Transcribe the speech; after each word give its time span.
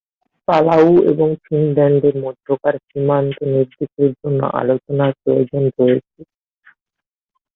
Palau 0.47 0.87
এবং 1.11 1.29
ফিলিপাইনের 1.43 2.15
মধ্যকার 2.23 2.75
সীমানা 2.87 3.33
নির্দেশের 3.51 4.11
জন্য 4.19 4.41
আলোচনার 4.59 5.11
প্রয়োজন 5.21 5.63
রয়েছে। 5.77 6.19